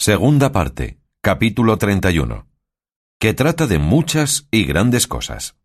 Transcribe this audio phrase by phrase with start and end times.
[0.00, 2.46] Segunda parte, capítulo 31,
[3.18, 5.56] que trata de muchas y grandes cosas.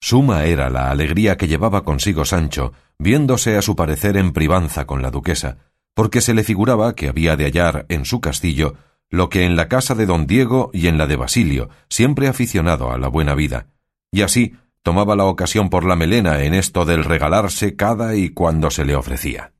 [0.00, 5.02] Suma era la alegría que llevaba consigo Sancho, viéndose a su parecer en privanza con
[5.02, 5.58] la duquesa,
[5.94, 8.76] porque se le figuraba que había de hallar en su castillo
[9.10, 12.90] lo que en la casa de don Diego y en la de Basilio, siempre aficionado
[12.90, 13.66] a la buena vida,
[14.10, 18.70] y así tomaba la ocasión por la melena en esto del regalarse cada y cuando
[18.70, 19.52] se le ofrecía.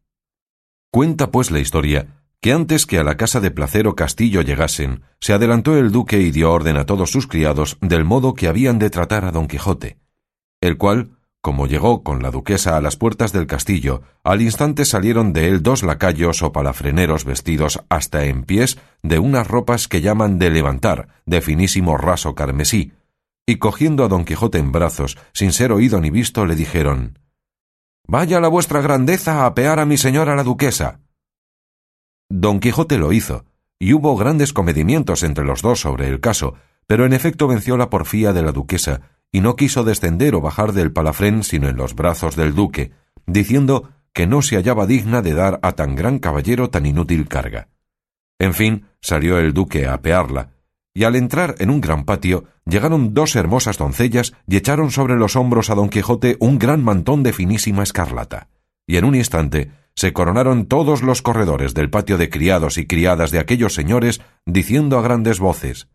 [0.91, 5.05] Cuenta pues la historia que antes que a la casa de placer o castillo llegasen,
[5.21, 8.81] se adelantó el duque y dio orden a todos sus criados del modo que habían
[8.81, 10.01] de tratar a don Quijote,
[10.61, 15.33] el cual, como llegó con la duquesa a las puertas del castillo, al instante salieron
[15.33, 20.41] de él dos lacayos o palafreneros vestidos hasta en pies de unas ropas que llaman
[20.41, 22.93] de levantar, de finísimo raso carmesí,
[23.47, 27.21] y cogiendo a don Quijote en brazos, sin ser oído ni visto, le dijeron
[28.05, 30.99] Vaya la vuestra grandeza a apear a mi señora la duquesa.
[32.35, 33.45] Don Quijote lo hizo,
[33.79, 36.55] y hubo grandes comedimientos entre los dos sobre el caso,
[36.87, 40.73] pero en efecto venció la porfía de la duquesa, y no quiso descender o bajar
[40.73, 42.93] del palafrén sino en los brazos del duque,
[43.27, 47.69] diciendo que no se hallaba digna de dar a tan gran caballero tan inútil carga.
[48.39, 50.53] En fin, salió el duque a apearla,
[50.95, 55.37] y al entrar en un gran patio llegaron dos hermosas doncellas y echaron sobre los
[55.37, 58.49] hombros a don Quijote un gran mantón de finísima escarlata,
[58.87, 63.31] y en un instante se coronaron todos los corredores del patio de criados y criadas
[63.31, 65.89] de aquellos señores, diciendo a grandes voces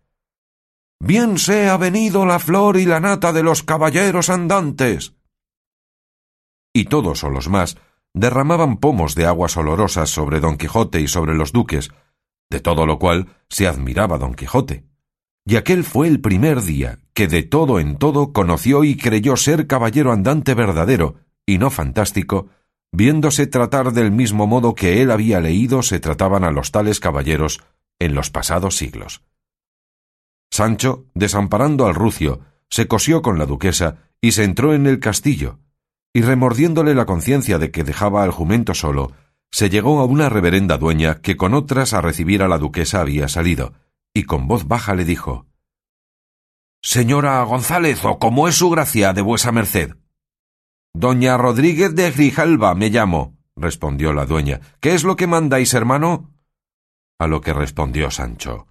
[1.00, 5.14] Bien sea venido la flor y la nata de los caballeros andantes.
[6.74, 7.78] Y todos o los más
[8.14, 11.92] derramaban pomos de aguas olorosas sobre don Quijote y sobre los duques,
[12.50, 14.86] de todo lo cual se admiraba don Quijote.
[15.46, 19.68] Y aquel fue el primer día que de todo en todo conoció y creyó ser
[19.68, 22.50] caballero andante verdadero, y no fantástico,
[22.92, 27.62] viéndose tratar del mismo modo que él había leído se trataban a los tales caballeros
[28.00, 29.22] en los pasados siglos.
[30.52, 35.60] Sancho, desamparando al rucio, se cosió con la duquesa y se entró en el castillo,
[36.14, 39.14] y remordiéndole la conciencia de que dejaba al jumento solo,
[39.52, 43.28] se llegó a una reverenda dueña que con otras a recibir a la duquesa había
[43.28, 43.74] salido,
[44.14, 45.46] y con voz baja le dijo
[46.82, 49.96] Señora González, o como es su gracia de vuesa merced,
[51.00, 54.62] Doña Rodríguez de Grijalva me llamo, respondió la dueña.
[54.80, 56.32] ¿Qué es lo que mandáis, hermano?
[57.20, 58.66] A lo que respondió Sancho.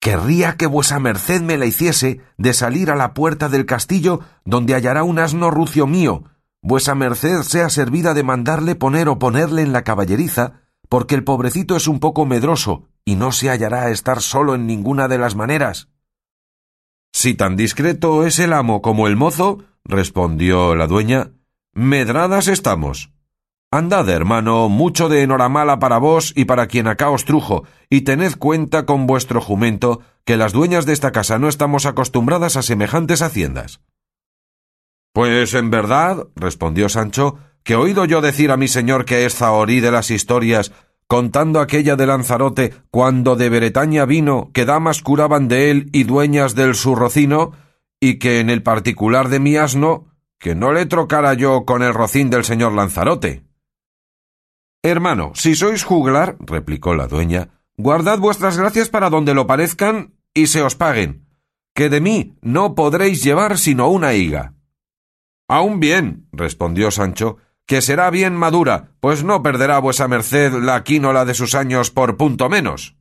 [0.00, 4.74] Querría que vuesa merced me la hiciese de salir a la puerta del castillo donde
[4.74, 6.24] hallará un asno rucio mío.
[6.62, 11.76] Vuesa merced sea servida de mandarle poner o ponerle en la caballeriza, porque el pobrecito
[11.76, 15.36] es un poco medroso y no se hallará a estar solo en ninguna de las
[15.36, 15.90] maneras.
[17.12, 21.30] Si tan discreto es el amo como el mozo, respondió la dueña,
[21.74, 23.12] Medradas estamos.
[23.70, 28.36] Andad, hermano, mucho de enhoramala para vos y para quien acá os trujo, y tened
[28.36, 33.22] cuenta con vuestro jumento que las dueñas de esta casa no estamos acostumbradas a semejantes
[33.22, 33.80] haciendas.
[35.14, 39.80] Pues en verdad, respondió Sancho, que oído yo decir a mi señor que es zahorí
[39.80, 40.72] de las historias,
[41.06, 46.54] contando aquella de Lanzarote, cuando de Bretaña vino, que damas curaban de él y dueñas
[46.54, 47.52] del su rocino,
[47.98, 50.11] y que en el particular de mi asno,
[50.42, 53.44] que no le trocara yo con el rocín del señor Lanzarote.
[54.82, 60.48] Hermano, si sois juglar, replicó la dueña, guardad vuestras gracias para donde lo parezcan y
[60.48, 61.28] se os paguen,
[61.76, 64.54] que de mí no podréis llevar sino una higa.
[65.48, 71.24] Aún bien, respondió Sancho, que será bien madura, pues no perderá vuesa merced la quínola
[71.24, 72.96] de sus años por punto menos.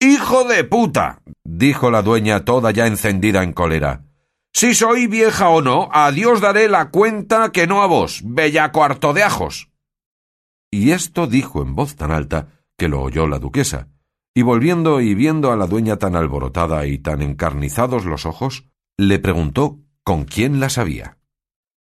[0.00, 1.22] Hijo de puta.
[1.44, 4.07] dijo la dueña toda ya encendida en cólera.
[4.52, 8.82] Si soy vieja o no, a Dios daré la cuenta que no a vos, bellaco
[8.82, 9.70] harto de ajos.
[10.70, 13.88] Y esto dijo en voz tan alta que lo oyó la duquesa,
[14.34, 19.18] y volviendo y viendo a la dueña tan alborotada y tan encarnizados los ojos, le
[19.18, 21.18] preguntó con quién la sabía.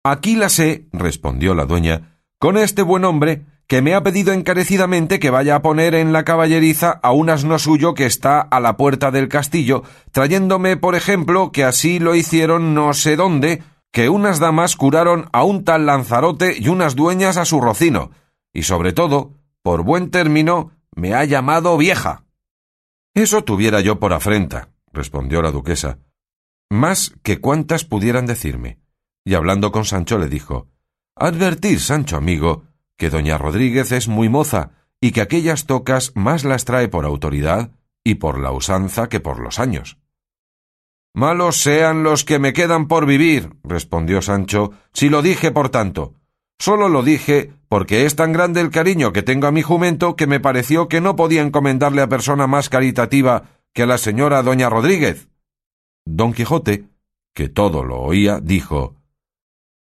[0.04, 5.18] Aquí la sé, respondió la dueña, con este buen hombre que me ha pedido encarecidamente
[5.18, 8.76] que vaya a poner en la caballeriza a un asno suyo que está a la
[8.76, 9.82] puerta del castillo,
[10.12, 13.62] trayéndome, por ejemplo, que así lo hicieron no sé dónde,
[13.92, 18.10] que unas damas curaron a un tal Lanzarote y unas dueñas a su rocino,
[18.52, 19.32] y sobre todo,
[19.62, 22.24] por buen término, me ha llamado vieja.
[23.14, 25.98] Eso tuviera yo por afrenta, respondió la duquesa,
[26.70, 28.78] más que cuantas pudieran decirme.
[29.24, 30.68] Y hablando con Sancho le dijo
[31.16, 32.64] Advertir, Sancho amigo,
[32.96, 34.70] que doña Rodríguez es muy moza
[35.00, 37.70] y que aquellas tocas más las trae por autoridad
[38.04, 39.98] y por la usanza que por los años.
[41.14, 46.14] Malos sean los que me quedan por vivir, respondió Sancho, si lo dije por tanto.
[46.58, 50.26] Solo lo dije porque es tan grande el cariño que tengo a mi jumento que
[50.26, 54.70] me pareció que no podía encomendarle a persona más caritativa que a la señora doña
[54.70, 55.28] Rodríguez.
[56.04, 56.84] Don Quijote,
[57.34, 58.94] que todo lo oía, dijo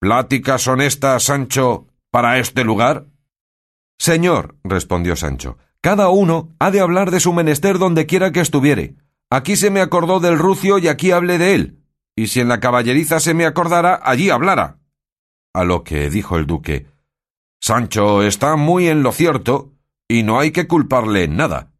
[0.01, 3.07] ¿Pláticas honestas, Sancho, para este lugar?
[3.99, 8.97] Señor, respondió Sancho, cada uno ha de hablar de su menester donde quiera que estuviere.
[9.31, 11.85] Aquí se me acordó del rucio y aquí hablé de él,
[12.17, 14.79] y si en la caballeriza se me acordara, allí hablara.
[15.55, 16.87] A lo que dijo el duque
[17.61, 19.73] Sancho está muy en lo cierto,
[20.09, 21.73] y no hay que culparle en nada.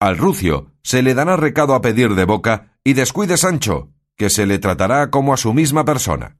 [0.00, 4.46] Al rucio se le dará recado a pedir de boca, y descuide Sancho, que se
[4.46, 6.38] le tratará como a su misma persona.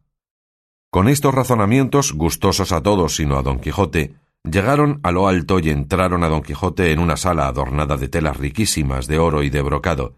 [0.96, 4.14] Con estos razonamientos, gustosos a todos sino a don Quijote,
[4.50, 8.38] llegaron a lo alto y entraron a don Quijote en una sala adornada de telas
[8.38, 10.14] riquísimas de oro y de brocado.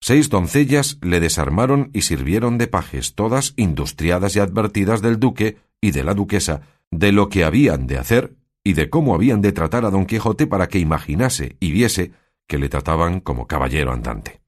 [0.00, 5.92] Seis doncellas le desarmaron y sirvieron de pajes, todas industriadas y advertidas del duque y
[5.92, 8.34] de la duquesa, de lo que habían de hacer
[8.64, 12.10] y de cómo habían de tratar a don Quijote para que imaginase y viese
[12.48, 14.40] que le trataban como caballero andante.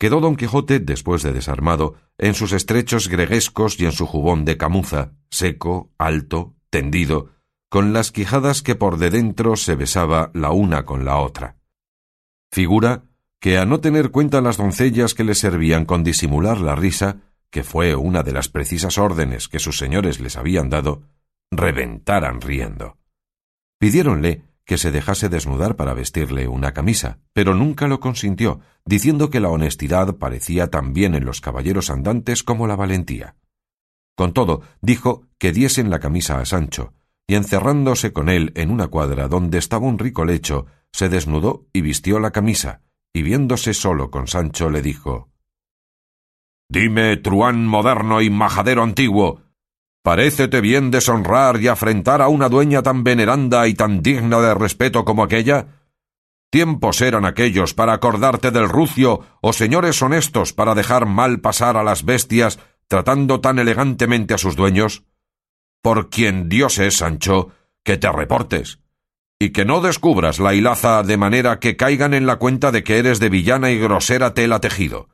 [0.00, 4.56] Quedó don Quijote, después de desarmado, en sus estrechos greguescos y en su jubón de
[4.56, 7.32] camuza, seco, alto, tendido,
[7.68, 11.56] con las quijadas que por de dentro se besaba la una con la otra.
[12.50, 13.02] Figura
[13.40, 17.18] que a no tener cuenta las doncellas que le servían con disimular la risa,
[17.50, 21.02] que fue una de las precisas órdenes que sus señores les habían dado,
[21.50, 22.96] reventaran riendo.
[23.78, 29.40] Pidiéronle que se dejase desnudar para vestirle una camisa, pero nunca lo consintió, diciendo que
[29.40, 33.34] la honestidad parecía tan bien en los caballeros andantes como la valentía.
[34.16, 36.94] Con todo, dijo que diesen la camisa a Sancho,
[37.26, 41.80] y encerrándose con él en una cuadra donde estaba un rico lecho, se desnudó y
[41.80, 42.82] vistió la camisa,
[43.12, 45.30] y viéndose solo con Sancho le dijo
[46.68, 49.42] Dime, truán moderno y majadero antiguo,
[50.02, 55.04] ¿Parécete bien deshonrar y afrentar a una dueña tan veneranda y tan digna de respeto
[55.04, 55.80] como aquella?
[56.50, 61.84] Tiempos eran aquellos para acordarte del rucio, o señores honestos para dejar mal pasar a
[61.84, 62.58] las bestias,
[62.88, 65.04] tratando tan elegantemente a sus dueños.
[65.82, 67.50] Por quien Dios es, Sancho,
[67.84, 68.80] que te reportes,
[69.38, 72.98] y que no descubras la hilaza de manera que caigan en la cuenta de que
[72.98, 75.08] eres de villana y grosera tela tejido.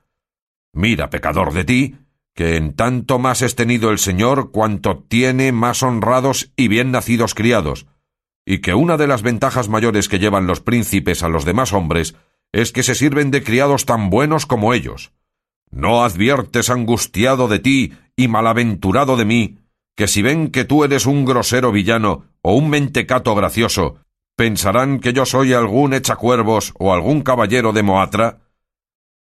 [0.73, 1.97] Mira, pecador de ti,
[2.37, 7.35] que en tanto más es tenido el Señor cuanto tiene más honrados y bien nacidos
[7.35, 7.87] criados,
[8.45, 12.15] y que una de las ventajas mayores que llevan los príncipes a los demás hombres
[12.53, 15.13] es que se sirven de criados tan buenos como ellos.
[15.71, 19.59] ¿No adviertes angustiado de ti y malaventurado de mí,
[19.97, 23.97] que si ven que tú eres un grosero villano o un mentecato gracioso,
[24.37, 28.41] pensarán que yo soy algún echacuervos o algún caballero de Moatra?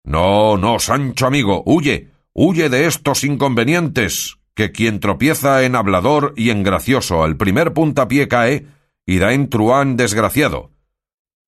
[0.03, 6.51] No, no, Sancho amigo, huye, Huye de estos inconvenientes, que quien tropieza en hablador y
[6.51, 8.67] en gracioso al primer puntapié cae
[9.07, 10.73] y da en truán desgraciado.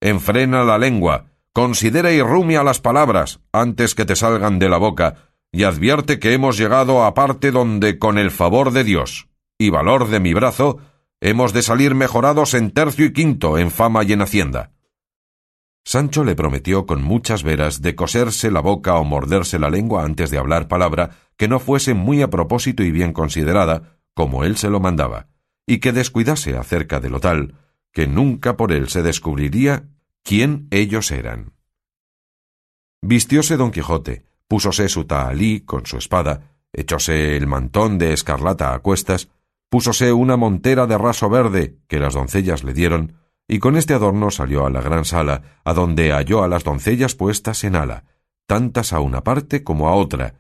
[0.01, 5.33] Enfrena la lengua, considera y rumia las palabras antes que te salgan de la boca,
[5.51, 9.27] y advierte que hemos llegado a parte donde, con el favor de Dios
[9.59, 10.79] y valor de mi brazo,
[11.21, 14.71] hemos de salir mejorados en tercio y quinto en fama y en hacienda.
[15.87, 20.33] Sancho le prometió con muchas veras de coserse la boca o morderse la lengua antes
[20.33, 24.69] de hablar palabra que no fuese muy a propósito y bien considerada, como él se
[24.69, 25.29] lo mandaba,
[25.65, 27.55] y que descuidase acerca de lo tal,
[27.93, 29.85] que nunca por él se descubriría
[30.25, 31.53] quién ellos eran.
[33.01, 38.81] Vistióse don Quijote, púsose su tahalí con su espada, echóse el mantón de escarlata a
[38.81, 39.29] cuestas,
[39.69, 44.31] púsose una montera de raso verde que las doncellas le dieron, y con este adorno
[44.31, 48.05] salió a la gran sala, a donde halló a las doncellas puestas en ala,
[48.47, 50.35] tantas a una parte como a otra,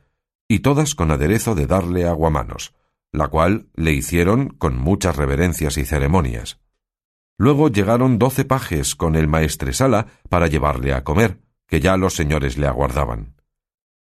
[0.49, 2.75] y todas con aderezo de darle aguamanos,
[3.13, 6.61] la cual le hicieron con muchas reverencias y ceremonias.
[7.39, 12.59] Luego llegaron doce pajes con el maestresala para llevarle a comer, que ya los señores
[12.59, 13.35] le aguardaban.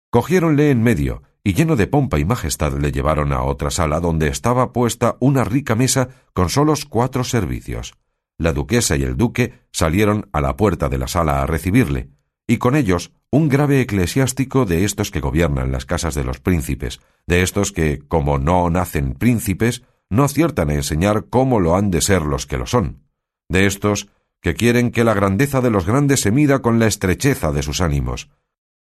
[0.09, 4.27] Cogiéronle en medio, y lleno de pompa y majestad le llevaron a otra sala donde
[4.27, 7.93] estaba puesta una rica mesa con solos cuatro servicios,
[8.39, 12.09] la duquesa y el duque salieron a la puerta de la sala a recibirle,
[12.47, 16.99] y con ellos un grave eclesiástico de estos que gobiernan las casas de los príncipes,
[17.27, 22.01] de estos que, como no nacen príncipes, no aciertan a enseñar cómo lo han de
[22.01, 23.03] ser los que lo son,
[23.49, 24.09] de estos
[24.41, 27.81] que quieren que la grandeza de los grandes se mida con la estrecheza de sus
[27.81, 28.29] ánimos,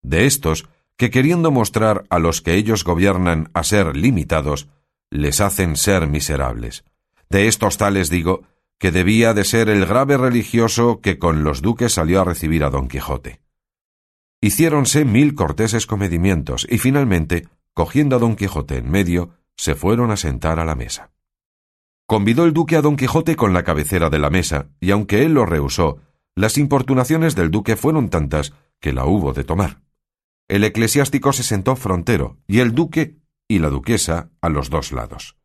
[0.03, 4.69] de estos que queriendo mostrar a los que ellos gobiernan a ser limitados,
[5.11, 6.85] les hacen ser miserables.
[7.31, 8.43] De estos tales digo
[8.79, 12.71] que debía de ser el grave religioso que con los duques salió a recibir a
[12.71, 13.41] don Quijote.
[14.41, 20.17] Hiciéronse mil corteses comedimientos y finalmente, cogiendo a don Quijote en medio, se fueron a
[20.17, 21.13] sentar a la mesa.
[22.07, 25.33] Convidó el duque a don Quijote con la cabecera de la mesa, y aunque él
[25.33, 26.01] lo rehusó,
[26.35, 29.81] las importunaciones del duque fueron tantas que la hubo de tomar.
[30.47, 33.17] El eclesiástico se sentó frontero, y el duque
[33.49, 35.37] y la duquesa a los dos lados.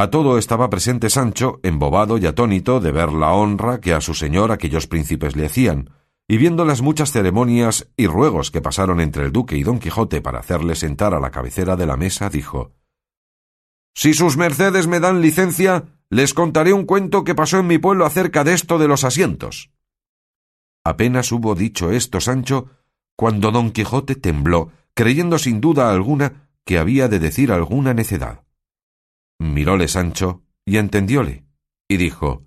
[0.00, 4.14] A todo estaba presente Sancho, embobado y atónito de ver la honra que a su
[4.14, 5.90] señor aquellos príncipes le hacían,
[6.26, 10.22] y viendo las muchas ceremonias y ruegos que pasaron entre el duque y don Quijote
[10.22, 12.72] para hacerle sentar a la cabecera de la mesa, dijo
[13.94, 18.06] Si sus mercedes me dan licencia, les contaré un cuento que pasó en mi pueblo
[18.06, 19.70] acerca de esto de los asientos.
[20.82, 22.70] Apenas hubo dicho esto Sancho,
[23.16, 28.44] cuando don Quijote tembló, creyendo sin duda alguna que había de decir alguna necedad.
[29.40, 31.44] Miróle Sancho y entendióle,
[31.88, 32.44] y dijo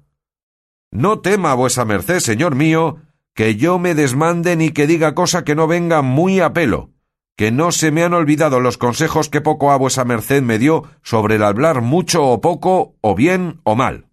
[0.92, 2.98] No tema vuesa merced, señor mío,
[3.34, 6.92] que yo me desmande ni que diga cosa que no venga muy a pelo,
[7.36, 10.84] que no se me han olvidado los consejos que poco a vuesa merced me dio
[11.02, 14.10] sobre el hablar mucho o poco, o bien o mal.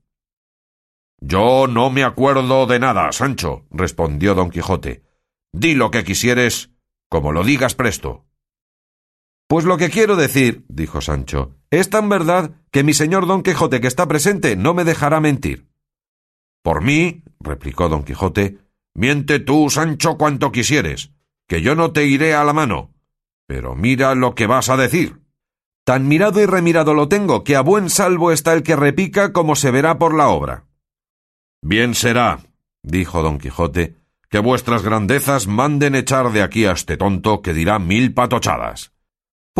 [1.20, 5.02] Yo no me acuerdo de nada, Sancho, respondió don Quijote.
[5.52, 6.70] Di lo que quisieres,
[7.10, 8.24] como lo digas presto.
[9.50, 13.80] Pues lo que quiero decir, dijo Sancho, es tan verdad que mi señor don Quijote
[13.80, 15.66] que está presente no me dejará mentir.
[16.62, 18.58] Por mí, replicó don Quijote,
[18.94, 21.10] miente tú, Sancho, cuanto quisieres,
[21.48, 22.94] que yo no te iré a la mano.
[23.48, 25.20] Pero mira lo que vas a decir.
[25.82, 29.56] Tan mirado y remirado lo tengo que a buen salvo está el que repica como
[29.56, 30.66] se verá por la obra.
[31.60, 32.38] Bien será,
[32.84, 33.96] dijo don Quijote,
[34.28, 38.92] que vuestras grandezas manden echar de aquí a este tonto que dirá mil patochadas.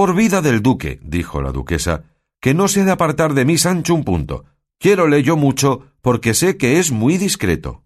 [0.00, 2.04] Por vida del duque, dijo la duquesa,
[2.40, 4.46] que no se ha de apartar de mí Sancho un punto.
[4.80, 7.82] Quiérole yo mucho, porque sé que es muy discreto.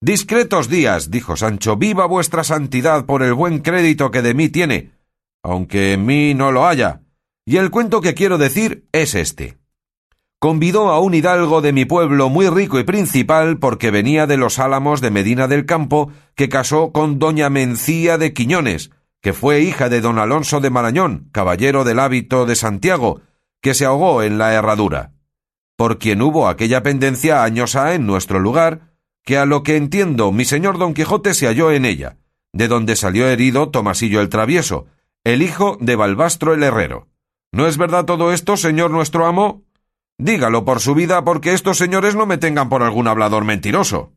[0.00, 4.92] Discretos días, dijo Sancho, viva vuestra santidad por el buen crédito que de mí tiene,
[5.42, 7.02] aunque en mí no lo haya.
[7.44, 9.58] Y el cuento que quiero decir es este.
[10.40, 14.58] Convidó a un hidalgo de mi pueblo muy rico y principal porque venía de los
[14.58, 19.88] álamos de Medina del Campo, que casó con doña Mencía de Quiñones, que fue hija
[19.88, 23.22] de don Alonso de Marañón, caballero del hábito de Santiago,
[23.60, 25.12] que se ahogó en la herradura,
[25.76, 28.92] por quien hubo aquella pendencia años ha en nuestro lugar,
[29.24, 32.18] que a lo que entiendo mi señor don Quijote se halló en ella,
[32.52, 34.86] de donde salió herido Tomasillo el travieso,
[35.22, 37.06] el hijo de Balbastro el herrero.
[37.52, 39.62] ¿No es verdad todo esto, señor nuestro amo?
[40.18, 44.12] Dígalo por su vida, porque estos señores no me tengan por algún hablador mentiroso.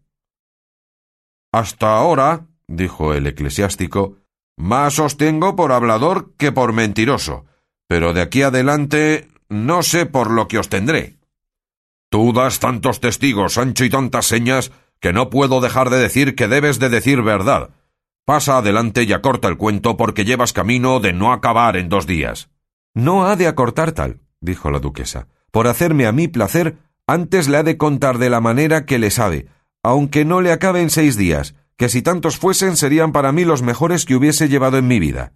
[1.52, 4.18] Hasta ahora, dijo el eclesiástico,
[4.58, 7.46] más os tengo por hablador que por mentiroso,
[7.88, 11.18] pero de aquí adelante no sé por lo que os tendré.
[12.10, 16.48] Tú das tantos testigos, Sancho, y tantas señas, que no puedo dejar de decir que
[16.48, 17.72] debes de decir verdad.
[18.26, 22.50] Pasa adelante y acorta el cuento porque llevas camino de no acabar en dos días.
[22.94, 25.28] No ha de acortar tal, dijo la duquesa.
[25.52, 29.12] Por hacerme a mí placer, antes le ha de contar de la manera que le
[29.12, 29.48] sabe,
[29.84, 33.62] aunque no le acabe en seis días, que si tantos fuesen serían para mí los
[33.62, 35.34] mejores que hubiese llevado en mi vida.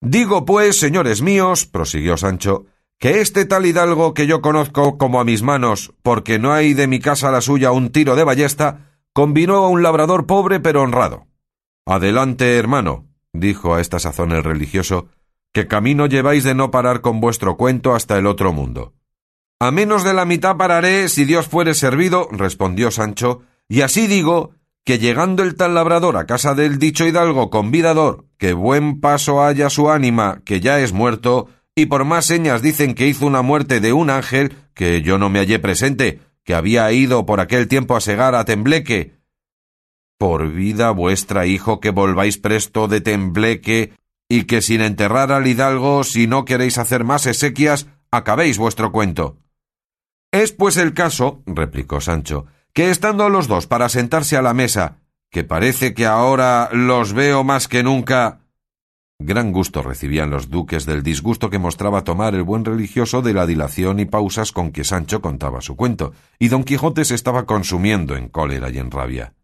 [0.00, 2.66] Digo, pues, señores míos, prosiguió Sancho,
[2.98, 6.86] que este tal hidalgo que yo conozco como a mis manos, porque no hay de
[6.86, 10.82] mi casa a la suya un tiro de ballesta, combinó a un labrador pobre pero
[10.82, 11.26] honrado.
[11.84, 15.08] Adelante, hermano, dijo a esta sazón el religioso,
[15.52, 18.94] que camino lleváis de no parar con vuestro cuento hasta el otro mundo.
[19.60, 24.54] A menos de la mitad pararé, si Dios fuere servido, respondió Sancho, y así digo
[24.84, 29.70] que llegando el tal labrador a casa del dicho hidalgo convidador, que buen paso haya
[29.70, 33.80] su ánima, que ya es muerto, y por más señas dicen que hizo una muerte
[33.80, 37.96] de un ángel, que yo no me hallé presente, que había ido por aquel tiempo
[37.96, 39.14] a segar a Tembleque.
[40.18, 43.92] Por vida vuestra, hijo, que volváis presto de Tembleque,
[44.28, 49.38] y que sin enterrar al hidalgo, si no queréis hacer más exequias, acabéis vuestro cuento.
[50.32, 54.98] Es pues el caso, replicó Sancho, que estando los dos para sentarse a la mesa,
[55.30, 58.40] que parece que ahora los veo más que nunca.
[59.18, 63.46] Gran gusto recibían los duques del disgusto que mostraba tomar el buen religioso de la
[63.46, 68.16] dilación y pausas con que Sancho contaba su cuento, y don Quijote se estaba consumiendo
[68.16, 69.34] en cólera y en rabia.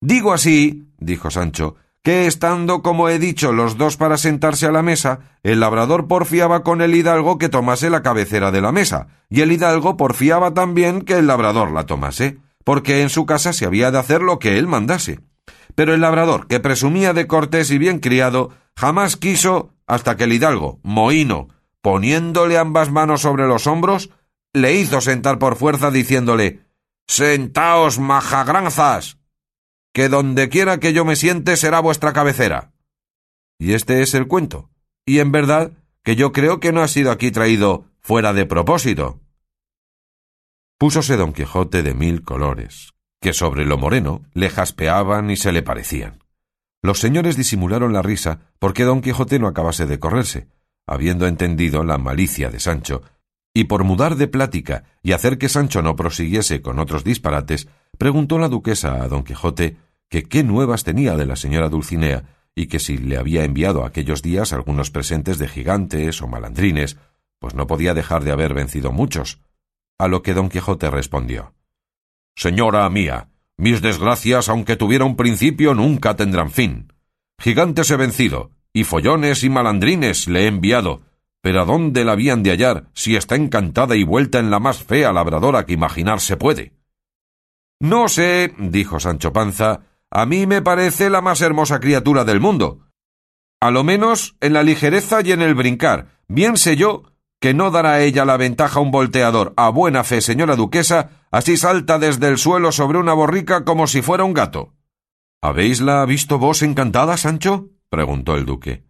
[0.00, 1.76] Digo así, dijo Sancho,
[2.08, 6.62] que estando, como he dicho, los dos para sentarse a la mesa, el labrador porfiaba
[6.62, 11.02] con el hidalgo que tomase la cabecera de la mesa, y el hidalgo porfiaba también
[11.02, 14.56] que el labrador la tomase, porque en su casa se había de hacer lo que
[14.56, 15.20] él mandase.
[15.74, 20.32] Pero el labrador, que presumía de cortés y bien criado, jamás quiso hasta que el
[20.32, 21.48] hidalgo, mohino,
[21.82, 24.08] poniéndole ambas manos sobre los hombros,
[24.54, 26.60] le hizo sentar por fuerza diciéndole
[27.06, 29.17] Sentaos, majagranzas,
[29.98, 32.70] que donde quiera que yo me siente será vuestra cabecera.
[33.58, 34.70] Y este es el cuento.
[35.04, 35.72] Y en verdad
[36.04, 39.18] que yo creo que no ha sido aquí traído fuera de propósito.
[40.78, 45.64] Púsose don Quijote de mil colores, que sobre lo moreno le jaspeaban y se le
[45.64, 46.22] parecían.
[46.80, 50.46] Los señores disimularon la risa porque don Quijote no acabase de correrse,
[50.86, 53.02] habiendo entendido la malicia de Sancho,
[53.52, 57.66] y por mudar de plática y hacer que Sancho no prosiguiese con otros disparates,
[57.98, 62.24] preguntó la duquesa a don Quijote que qué nuevas tenía de la señora Dulcinea,
[62.54, 66.96] y que si le había enviado aquellos días algunos presentes de gigantes o malandrines,
[67.38, 69.40] pues no podía dejar de haber vencido muchos.
[69.98, 71.54] A lo que don Quijote respondió
[72.36, 76.92] Señora mía, mis desgracias, aunque tuviera un principio, nunca tendrán fin.
[77.38, 81.02] Gigantes he vencido, y follones y malandrines le he enviado,
[81.40, 84.82] pero ¿a dónde la habían de hallar si está encantada y vuelta en la más
[84.82, 86.72] fea labradora que imaginar se puede?
[87.80, 92.86] No sé, dijo Sancho Panza, a mí me parece la más hermosa criatura del mundo.
[93.60, 96.18] A lo menos en la ligereza y en el brincar.
[96.28, 97.02] Bien sé yo
[97.40, 99.52] que no dará a ella la ventaja un volteador.
[99.56, 104.02] A buena fe, señora duquesa, así salta desde el suelo sobre una borrica como si
[104.02, 104.74] fuera un gato.
[105.40, 107.68] ¿Habéisla visto vos encantada, Sancho?
[107.90, 108.84] preguntó el duque.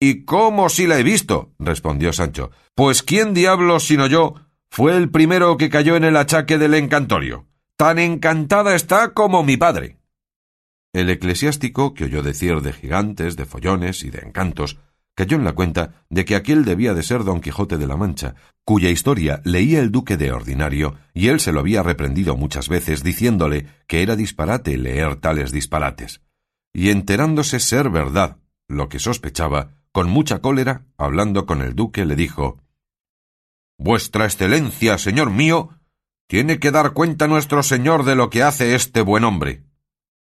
[0.00, 1.52] ¿Y cómo si la he visto?
[1.58, 2.50] respondió Sancho.
[2.74, 4.34] Pues quién diablos sino yo
[4.70, 7.46] fue el primero que cayó en el achaque del encantorio.
[7.76, 9.97] Tan encantada está como mi padre.
[10.92, 14.78] El eclesiástico, que oyó decir de gigantes, de follones y de encantos,
[15.14, 18.36] cayó en la cuenta de que aquel debía de ser don Quijote de la Mancha,
[18.64, 23.02] cuya historia leía el duque de ordinario, y él se lo había reprendido muchas veces
[23.02, 26.22] diciéndole que era disparate leer tales disparates.
[26.72, 32.14] Y enterándose ser verdad lo que sospechaba, con mucha cólera, hablando con el duque, le
[32.14, 32.62] dijo
[33.78, 35.70] Vuestra Excelencia, señor mío,
[36.28, 39.64] tiene que dar cuenta nuestro señor de lo que hace este buen hombre.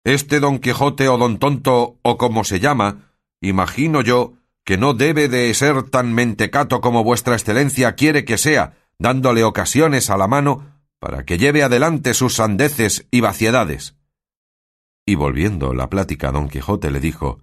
[0.04, 5.28] Este don Quijote o don Tonto o como se llama, imagino yo, que no debe
[5.28, 10.74] de ser tan mentecato como vuestra excelencia quiere que sea, dándole ocasiones a la mano
[10.98, 13.96] para que lleve adelante sus sandeces y vaciedades.
[15.06, 17.40] Y volviendo la plática a don Quijote le dijo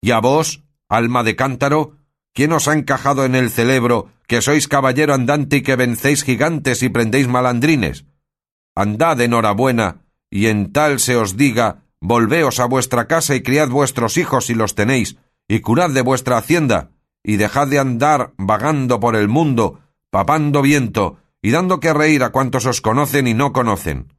[0.00, 1.96] ¿Y a vos, alma de cántaro,
[2.32, 6.82] quién os ha encajado en el celebro que sois caballero andante y que vencéis gigantes
[6.82, 8.06] y prendéis malandrines?
[8.74, 14.16] Andad enhorabuena, y en tal se os diga volveos a vuestra casa y criad vuestros
[14.16, 15.16] hijos si los tenéis,
[15.48, 16.90] y curad de vuestra hacienda,
[17.22, 19.80] y dejad de andar vagando por el mundo,
[20.10, 24.12] papando viento, y dando que reír a cuantos os conocen y no conocen.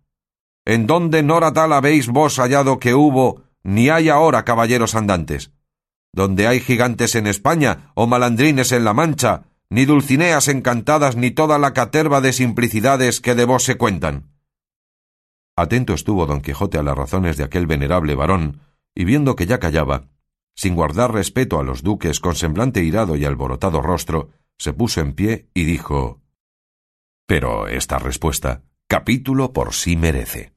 [0.65, 5.51] ¿En dónde nora tal habéis vos hallado que hubo, ni hay ahora caballeros andantes?
[6.13, 11.59] Donde hay gigantes en España, o malandrines en la Mancha, ni dulcineas encantadas, ni toda
[11.59, 14.38] la caterva de simplicidades que de vos se cuentan.
[15.61, 18.61] Atento estuvo don Quijote a las razones de aquel venerable varón,
[18.95, 20.07] y viendo que ya callaba,
[20.55, 25.13] sin guardar respeto a los duques con semblante irado y alborotado rostro, se puso en
[25.13, 26.21] pie y dijo
[27.25, 30.53] Pero esta respuesta, capítulo por sí merece.